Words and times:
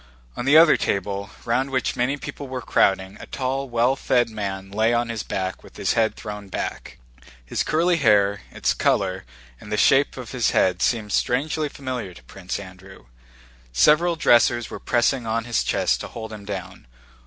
On 0.35 0.45
the 0.45 0.57
other 0.57 0.77
table, 0.77 1.29
round 1.45 1.69
which 1.69 1.95
many 1.95 2.17
people 2.17 2.47
were 2.47 2.63
crowding, 2.63 3.17
a 3.19 3.27
tall 3.27 3.69
well 3.69 3.95
fed 3.95 4.31
man 4.31 4.71
lay 4.71 4.95
on 4.95 5.09
his 5.09 5.21
back 5.21 5.61
with 5.63 5.77
his 5.77 5.93
head 5.93 6.15
thrown 6.15 6.47
back. 6.47 6.97
His 7.45 7.61
curly 7.61 7.97
hair, 7.97 8.41
its 8.51 8.73
color, 8.73 9.25
and 9.59 9.71
the 9.71 9.77
shape 9.77 10.17
of 10.17 10.31
his 10.31 10.49
head 10.57 10.81
seemed 10.81 11.11
strangely 11.13 11.69
familiar 11.69 12.15
to 12.15 12.23
Prince 12.23 12.59
Andrew. 12.59 13.05
Several 13.73 14.15
dressers 14.15 14.71
were 14.71 14.79
pressing 14.79 15.27
on 15.27 15.43
his 15.43 15.63
chest 15.63 16.01
to 16.01 16.07
hold 16.07 16.33
him 16.33 16.45
down. 16.45 16.87